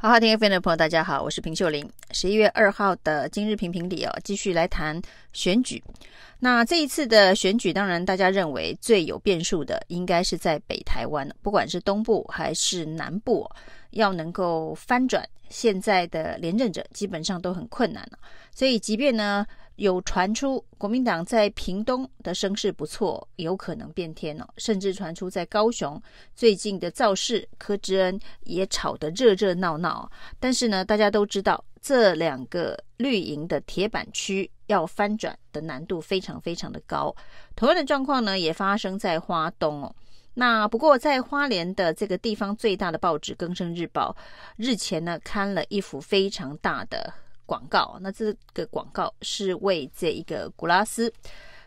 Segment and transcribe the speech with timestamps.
[0.00, 1.90] 好好听 FM 的朋友，大家好，我是平秀玲。
[2.12, 5.82] 十一月二号的今日评评理哦，继续来谈选举。
[6.38, 13.44] 那这一次的选举，当然大家认为最有变数的，应该是在北台湾，不管是东部还是南部，
[13.90, 18.18] 要能够翻转现在的连任者，基本上都很困难了。
[18.54, 19.44] 所以，即便呢，
[19.78, 26.00] 有传出国民党在屏东的声势不错，有可能变天哦，甚至传出在高雄
[26.34, 30.10] 最近的造势，柯志恩也吵得热热闹闹。
[30.40, 37.14] 但是呢，大家都知道这两个绿营的铁板区要翻转的难度非常非常的高。
[37.54, 39.94] 同样的状况呢，也发生在花东哦。
[40.34, 44.16] 那不过在花莲的这个地方最大的报纸《更生日报》
[44.56, 47.14] 日前呢，刊了一幅非常大的。
[47.48, 51.10] 广告，那这个广告是为这一个古拉斯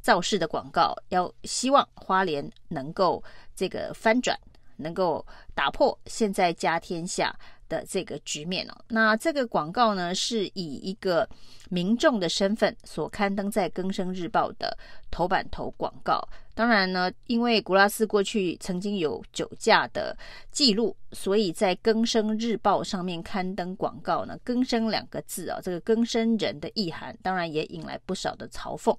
[0.00, 3.20] 造势的广告，要希望花莲能够
[3.56, 4.38] 这个翻转，
[4.76, 7.34] 能够打破现在家天下
[7.68, 8.84] 的这个局面哦。
[8.88, 11.28] 那这个广告呢，是以一个
[11.70, 14.76] 民众的身份所刊登在《更生日报》的
[15.10, 16.20] 头版头广告。
[16.54, 20.16] 当然呢，因为古拉斯过去曾经有酒驾的
[20.52, 28.96] 记录，所以在《更生日报》上面刊登广告呢，“更生”两个字啊，这个“更生人”的意涵，当然也引来不少的嘲讽。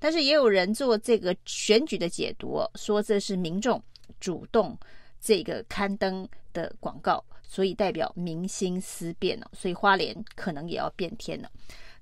[0.00, 3.80] 但是也有人做这个选举的解读，说这是民众
[4.18, 4.76] 主动
[5.20, 11.50] 这个刊登的广告，所以代表民心思变了，所以花莲可能也要变天了。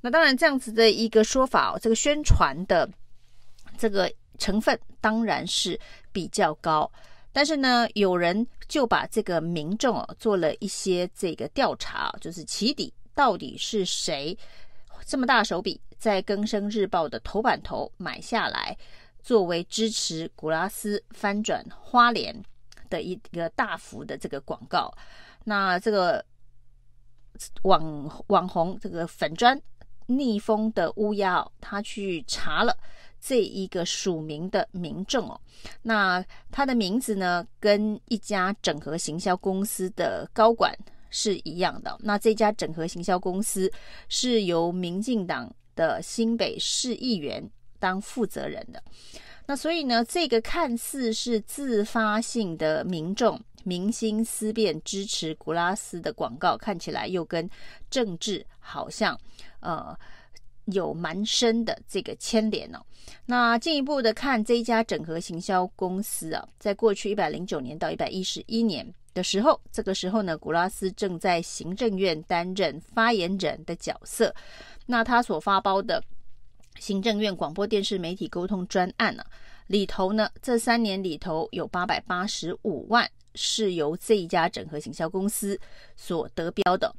[0.01, 2.89] 那当然，这样子的一个说法哦，这个宣传的
[3.77, 4.09] 这个。
[4.39, 5.77] 成分当然是
[6.13, 6.89] 比较高，
[7.33, 14.39] 但是呢，有人就把这个民众啊做了一些这个调查，就是起底到底是谁
[15.05, 18.79] 这么大手笔，在《更生日报》的头版头买下来，
[19.25, 22.41] 作为支持古拉斯翻转花莲
[22.89, 24.89] 的一个大幅的这个广告。
[25.49, 26.23] 那这个
[27.63, 29.61] 网网红这个粉砖
[30.07, 32.77] 逆风的乌鸦哦，他去查了。
[33.21, 35.41] 这一个署名的民众哦，
[35.83, 40.73] 那他的名字呢，跟一家整合行销公司的高管
[41.11, 41.99] 是一样的。
[41.99, 43.69] 那这家整合行销公司
[44.09, 47.45] 是由民进党的新北市议员
[47.81, 48.81] 当负责人的。
[49.49, 57.51] 那所以呢，这个看似是自发性的民众民心思变支持古拉斯的广告，看起来又跟
[57.91, 59.19] 政治好像
[59.59, 59.99] 呃。
[60.73, 62.79] 有蛮深的这个牵连哦。
[63.25, 74.35] 那进一步的看这一家整合行销公司啊，在过去一百零九年到一百一十一年的时候，这个时候呢，古拉斯正在行政院担任发言人的角色。
[74.85, 76.05] 那他所发包的
[76.79, 79.25] 行政院广播电视媒体沟通专案呢，
[79.67, 85.59] 里头呢，这三年里头有八百八十五万是由这一家整合行销公司
[85.97, 86.95] 所得标的。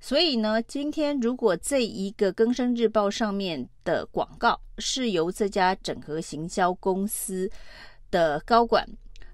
[0.00, 7.50] 所以呢，今天如果这一个《更生日报》上面的广告是由这家整合行销公司
[8.10, 8.86] 的高管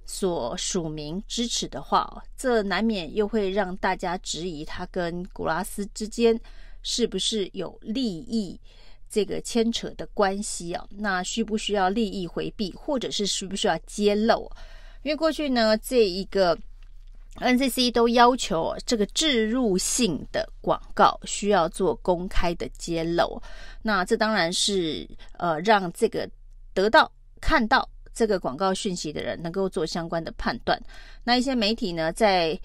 [0.06, 6.41] 所署名支持的话，这难免又会让大家质疑他跟古拉斯之间
[6.82, 8.61] 是不是有利益
[9.10, 10.87] 这个牵扯的关系啊？
[10.91, 14.50] 那需不需要利益回避，或者是需不需要揭露？
[15.03, 16.56] 因为过去呢，这一个。
[17.37, 23.41] NCC 都要求这个置入性的广告需要做公开的揭露，
[23.82, 26.28] 那这当然是呃让这个
[26.75, 27.10] 得到
[27.41, 30.78] 看到这个广告讯息的人能够做相关的判断。
[31.22, 32.60] 那一些媒体呢，在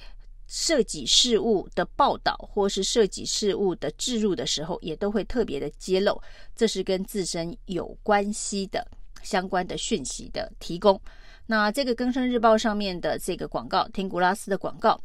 [0.47, 6.21] 涉及事务的报道或是涉及事务的置入的时候，也都会特别的揭露，
[6.55, 8.85] 这是跟自身有关系的
[9.23, 10.99] 相关的讯息的提供。
[11.47, 14.99] 那这个《更生日报》上面的这个广告，听古拉斯的广告，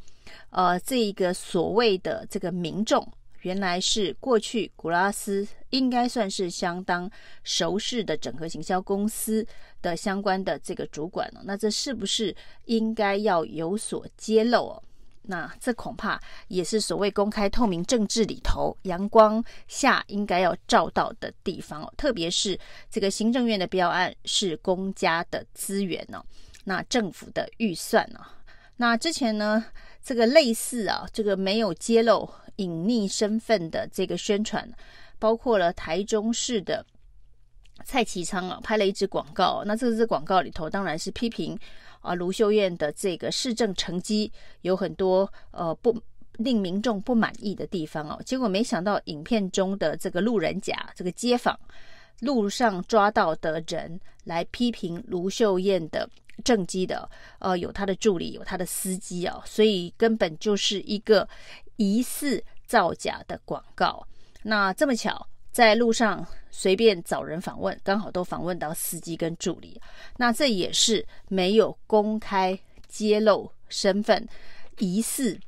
[0.51, 3.07] 呃，这一个所谓的这个民众，
[3.43, 7.11] 原来是过去古拉斯应该算是相当
[7.45, 9.47] 熟识的整合行销公司
[9.83, 11.43] 的相关的这个主管了。
[11.45, 12.35] 那这是不是
[12.65, 14.83] 应该要有所揭露哦？
[15.23, 21.95] 那这恐怕也是所谓公开透明政治里头阳光下应该要照到的地方哦。
[21.97, 22.59] 特别是
[22.91, 26.25] 这个行政院的标案是公家的资源哦，
[26.65, 28.21] 那政府的预算呢？
[28.77, 29.65] 那之前呢，
[30.03, 34.69] 这个类似啊，这个没有揭露隐匿身份的这个宣传，
[35.19, 36.85] 包括了台中市的
[37.85, 41.59] 蔡其昌啊拍了一支广告，那这支广告里头当然是批评。
[42.03, 44.33] 啊，卢秀燕的这个市政成绩
[44.63, 45.95] 有很多呃不
[46.39, 48.19] 令民众不满意的地方哦。
[48.25, 51.55] 结果没想到影片中的这个路人甲，这个街坊
[52.21, 56.09] 路上抓到的人来批评卢秀燕的
[56.43, 57.07] 政绩的，
[57.39, 61.29] 呃，有他的助理，有他的司机哦，所以根本就是一个
[61.77, 64.03] 疑似造假的广告。
[64.43, 69.81] 那这么巧，在路上随便找人访问，刚好都访问到司机跟助理。
[70.17, 72.59] 那这也是没有公开
[72.89, 74.27] 揭露身份，
[74.79, 75.39] 疑似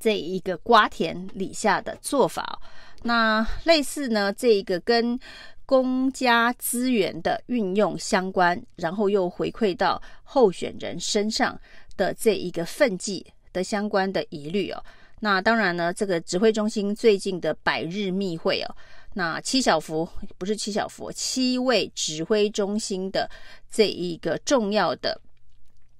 [0.00, 2.60] 这一个瓜田李下的做法。
[3.02, 5.18] 那类似呢，这一个跟
[5.66, 11.58] 公家资源的运用相关，然后又回馈到候选人身上
[11.96, 14.84] 的这一个分际的相关的疑虑哦。
[15.20, 18.76] 那当然呢，这个指挥中心最近的百日密会哦，
[19.14, 23.30] 那七小福不是七小福，七位指挥中心的
[23.70, 25.20] 这一个重要的。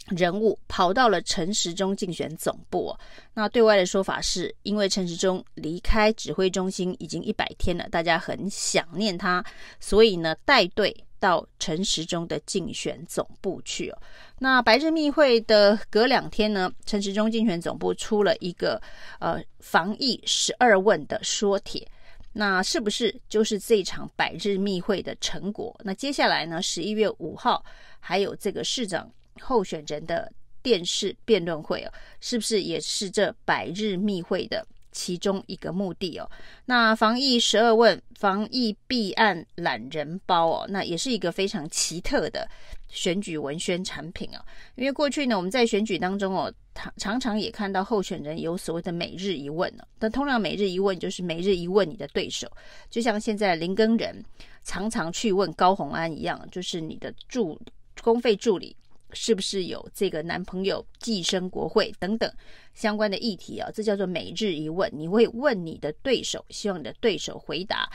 [0.08, 2.94] 人物跑到了陈时中竞选总部，
[3.32, 9.42] 那对外的说法是因为陈时中离开指挥中心已经一百天了，大家很想念他，
[9.80, 13.98] 所以呢带队到陈时中的竞选总部去哦。
[14.40, 18.78] 那白日密会的隔两天呢，陈时中竞选总部出了一个
[19.20, 21.88] 呃防疫十二问的说帖，
[22.34, 25.74] 那是不是就是这场百日密会的成果？
[25.84, 27.64] 那接下来呢，十一月五号
[27.98, 29.10] 还有这个市长。
[29.40, 30.32] 候选人的
[30.62, 36.30] 电视辩论会哦，是不是也是这百日密会的其中一个目的哦？
[36.66, 42.48] 那防疫十二问、防疫弊案懒人包哦，那也是一个非常奇特的
[42.88, 44.40] 选举文宣产品哦。
[44.76, 49.72] 因为过去呢，我们在选举当中哦，常常常也看到候选人有所谓的每日一问。
[49.98, 52.50] 但通常每日一问就是每日一问你的对手，
[52.90, 54.24] 就像现在林耕仁
[54.62, 57.60] 常常去问高虹安一样，就是你的助
[58.02, 58.76] 公费助理。
[59.16, 62.28] 是不是有这个男朋友寄生国会等等
[62.74, 63.70] 相关的议题啊？
[63.72, 67.88] 这叫做每日一问，你会问你的对手，希望你的对手回答。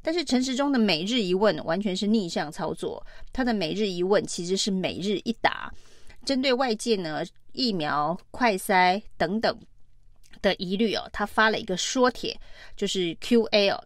[0.00, 5.72] 但是陈时中的每日一问完全是逆向操作，他的每日一问其实是每日一答，
[6.24, 7.22] 针对外界呢
[7.52, 9.58] 疫苗快筛等等
[10.40, 12.38] 的疑虑哦，他发了一个说帖，
[12.76, 13.84] 就是 Q&A 哦。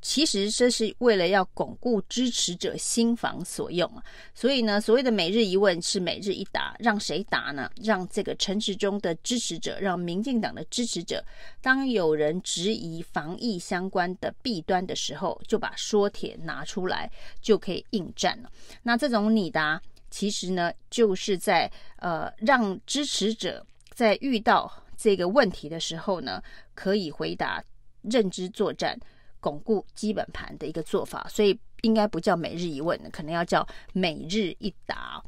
[0.00, 4.02] 其实这是为了要巩固支持者心防所用啊，
[4.32, 7.68] 所以呢，所谓的每日一问是每日一答，让谁答呢？
[7.82, 11.22] 让这个陈时中的支持者，让民进党的支持者，
[11.60, 17.10] 当有人质疑防疫相关的弊端的时候，就把说帖拿出来，
[17.42, 18.50] 就可以应战了。
[18.84, 26.42] 那这种拟答，其实呢，就是在呃让支持者在遇到这个问题的时候呢，
[26.74, 27.62] 可以回答
[28.02, 28.98] 认知作战。
[29.40, 35.22] 巩固基本盘的一个做法，所以应该不叫每日一问，可能要叫每日一答。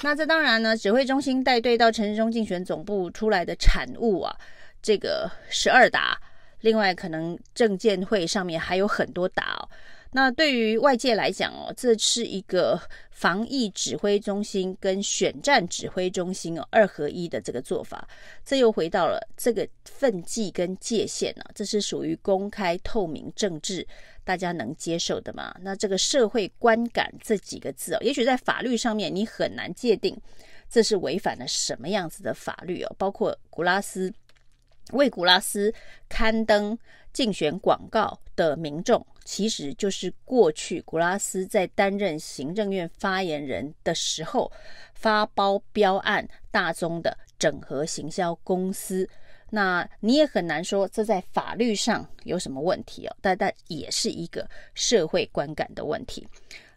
[0.00, 4.34] 那这当然呢，指挥中心带队到陈时中竞选总部出来的产物啊，
[4.80, 6.18] 这个十二答，
[6.62, 9.68] 另外可能政见会上面还有很多答。
[10.12, 12.80] 那对于外界来讲哦，这是一个
[13.10, 18.08] 防疫指挥中心跟选战指挥中心哦二合一的这个做法，
[18.44, 23.86] 这又回到了这个分际跟界限呢，这是属于公开透明政治，
[24.24, 25.54] 大家能接受的吗？
[25.60, 30.20] 那这个社会观感这几个字哦，也许在法律上面你很难界定
[30.68, 34.12] 这是违反了什么样子的法律哦，包括古拉斯
[34.92, 35.72] 为古拉斯
[36.08, 36.76] 刊登
[37.12, 44.50] 竞选广告的民众，其实就是过去古拉斯在担任行政院发言人的时候
[44.92, 49.08] 发包标案大宗的整合行销公司。
[49.48, 56.26] 那你也很难说这在法律上有什么问题哦，但但也是一个社会观感的问题。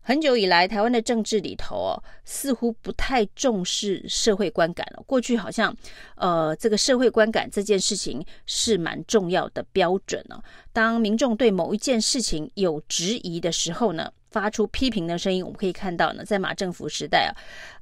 [0.05, 5.01] 很久以来，台湾的政治里头哦，似乎不太重视社会观感了。
[5.07, 5.73] 过去好像，
[6.15, 10.43] 呃，这个社会观感这件事情是蛮重要的标准哦。
[10.73, 17.31] 当民众对某一件事情有质疑的时候呢，发出批评的声音，我们可以看到呢，在马政府时代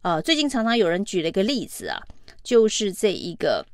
[0.03, 1.99] 啊，呃，最近常常有人举了一个例子啊，
[2.43, 3.65] 就是这一个。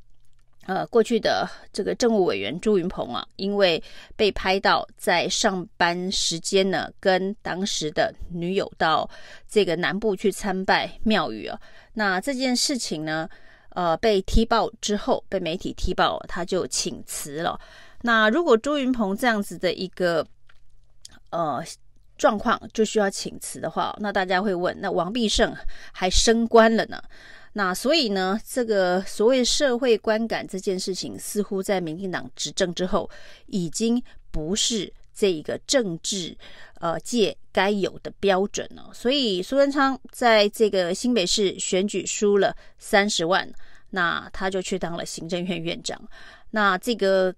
[0.67, 3.81] 呃，过去的这个政务委员朱云鹏啊，因为
[4.17, 9.09] 被拍到在上班时间呢，跟当时的女友到
[9.47, 11.57] 这个南部去参拜庙宇啊，
[11.93, 13.29] 那这件事情呢，
[13.69, 17.57] 呃，被踢爆之后，被媒体踢爆，他就请辞了。
[18.01, 20.27] 那如果朱云鹏这样子的一个
[21.29, 21.63] 呃
[22.17, 25.55] 状况就需要请辞的话，那大家会问，那王必胜
[25.93, 27.01] 还升官了呢？
[27.57, 33.09] 那所以呢，这个所谓社会观感这件事情，似乎在民进党执政之后，
[33.47, 33.99] 已经
[34.29, 36.37] 不是这个政治
[36.79, 38.91] 呃界该有的标准了。
[38.93, 43.51] 所以苏贞昌在这个新北市选举输了三十万，
[43.89, 45.99] 那他就去当了行政院院长。
[46.51, 47.33] 那这个。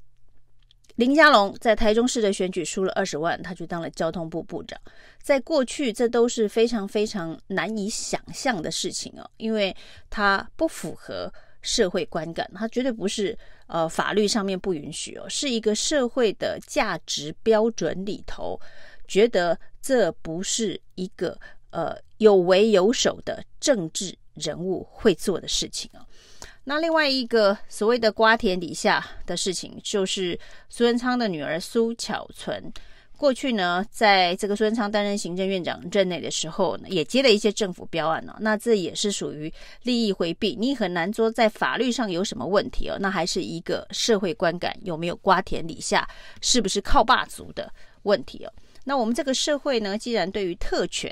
[0.99, 4.77] 林佳龙在台中市的选举输了二十万，他就当了交通部部长。
[5.21, 9.73] 在过去，这都是非常非常难以想象的事情哦，因为
[10.09, 13.37] 他不符合社会观感，他绝对不是
[13.67, 18.59] 呃法律上面不允许哦，是一个社会的价值标准里头，
[19.07, 21.39] 觉得这不是一个
[21.69, 26.05] 呃有为有守的政治人物会做的事情啊。
[26.65, 32.71] 那另外一个所谓的瓜田底下的事情，就是苏贞昌的女儿苏巧纯。
[33.17, 38.37] 过去呢，在这个苏贞昌担任行政院长任内的时候呢，也接了一些政府标案呢、哦。
[38.39, 39.51] 那这也是属于
[39.83, 42.95] 利益回避，你很难说在法律上有什么问题哦。
[43.01, 46.07] 那还是一个社会观感有没有瓜田李下，
[46.41, 47.69] 是不是靠霸族的
[48.03, 48.53] 问题哦。
[48.83, 51.11] 那我们这个社会呢，既然对于特权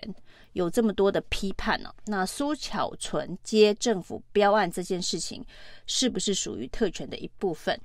[0.53, 5.45] 有这么多的批判呢、那苏巧纯接政府标案这件事情，
[5.85, 7.79] 是不是属于特权的一部分？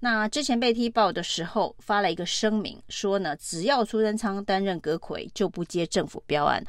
[0.00, 6.62] 那之前被踢爆的时候，发了一个声明，说呢，只要苏贞昌担任阁揆，就不接政府标案。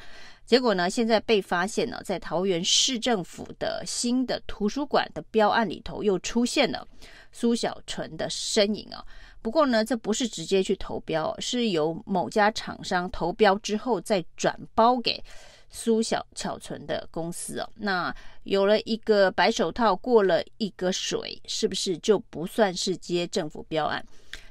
[0.46, 6.88] 结果呢，现在被发现呢，在桃园市政府的新的图书馆的标案里头，又出现了
[7.32, 9.04] 苏巧纯的身影啊。
[9.42, 15.24] 不过呢，这不是直接去投标，是由某家厂商投标之后再转包给。
[15.72, 24.04] 苏小巧纯的公司哦，那有了一个白手套，过了一个水，是不是就不算是接政府标案？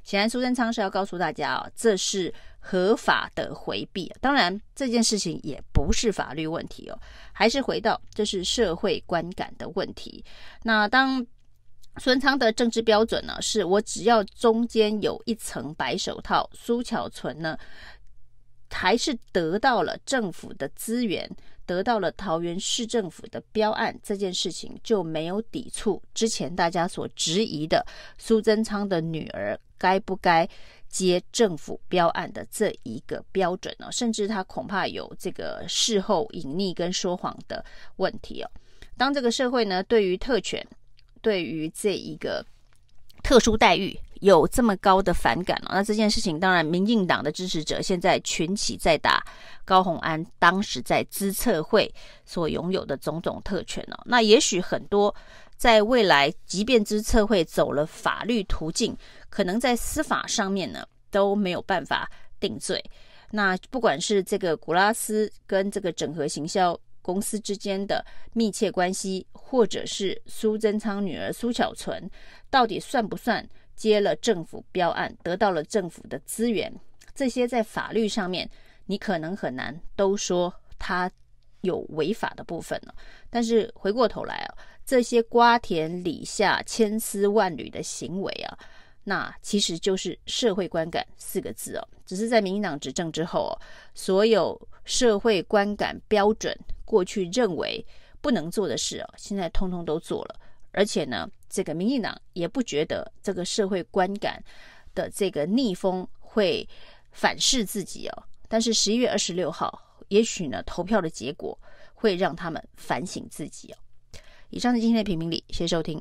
[0.05, 4.15] 显然苏贞昌是要告诉大家哦，这是合法的回避。
[4.21, 6.97] 当然，这件事情也不是法律问题哦，
[7.33, 10.25] 还是回到这是社会观感的问题。
[10.63, 11.27] 那当
[11.99, 17.59] 苏贞昌的政治标准呢，是我只要中间有一层白手套，苏巧纯呢？
[18.71, 21.29] 还是得到了政府的资源，
[21.65, 27.85] 得到了桃园市政府的标案，这件事情就没有抵触之前大家所质疑的
[28.19, 30.47] 苏贞昌的女儿该不该
[30.87, 33.91] 接政府标案的这一个标准呢？
[33.91, 37.65] 甚至他恐怕有这个事后隐匿跟说谎的
[37.97, 38.51] 问题哦。
[38.99, 40.65] 当这个社会呢，对于特权，
[41.29, 42.43] 对于这一个
[43.23, 49.23] 特殊待遇，有这么高的反感哦，那这件事情当然，民进党的支持者现在群起在打
[49.63, 51.95] 高虹安当时在资策会
[52.25, 54.01] 所拥有的种种特权哦。
[54.07, 55.15] 那也许很多
[55.55, 58.97] 在未来，即便资策会走了法律途径，
[59.29, 62.83] 可能在司法上面呢都没有办法定罪。
[63.33, 66.75] 那不管是这个古拉斯跟这个整合行销
[67.09, 72.11] 公司之间的密切关系，或者是苏贞昌女儿苏巧纯，
[72.51, 73.49] 到底算不算？
[73.75, 76.71] 接了政府标案，得到了政府的资源，
[77.15, 78.47] 这些在法律上面
[78.85, 81.11] 你可能很难都说他
[81.63, 82.95] 有违法的部分了。
[83.31, 88.59] 但是回过头来啊，这些瓜田李下、千丝万缕的行为啊，
[89.05, 91.89] 那其实就是社会观感四个字哦。
[92.05, 93.55] 只是在民进党执政之后哦，
[93.95, 97.85] 所有社会观感标准过去认为
[98.23, 100.41] 不能做的事哦，现在通通都做了。
[100.73, 104.43] 而且呢，这个民进党也不觉得这个社会观感
[104.95, 106.67] 的这个逆风会
[107.13, 108.25] 反噬自己哦。
[108.49, 109.79] 但是十一月二十六号，
[110.09, 111.57] 也许呢，投票的结果
[111.93, 113.77] 会让他们反省自己哦。
[114.49, 116.01] 以上是今天的评评理，谢谢收听。